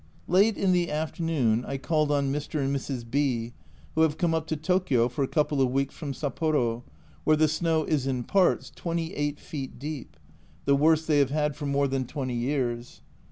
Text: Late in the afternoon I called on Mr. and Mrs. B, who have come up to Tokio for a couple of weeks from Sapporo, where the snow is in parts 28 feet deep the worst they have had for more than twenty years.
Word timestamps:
Late 0.27 0.57
in 0.57 0.71
the 0.71 0.89
afternoon 0.89 1.63
I 1.63 1.77
called 1.77 2.09
on 2.11 2.33
Mr. 2.33 2.59
and 2.59 2.75
Mrs. 2.75 3.05
B, 3.07 3.53
who 3.93 4.01
have 4.01 4.17
come 4.17 4.33
up 4.33 4.47
to 4.47 4.57
Tokio 4.57 5.07
for 5.07 5.21
a 5.21 5.27
couple 5.27 5.61
of 5.61 5.69
weeks 5.69 5.93
from 5.93 6.11
Sapporo, 6.13 6.81
where 7.23 7.37
the 7.37 7.47
snow 7.47 7.83
is 7.83 8.07
in 8.07 8.23
parts 8.23 8.71
28 8.75 9.39
feet 9.39 9.77
deep 9.77 10.17
the 10.65 10.75
worst 10.75 11.05
they 11.07 11.19
have 11.19 11.29
had 11.29 11.55
for 11.55 11.67
more 11.67 11.87
than 11.87 12.07
twenty 12.07 12.33
years. 12.33 13.01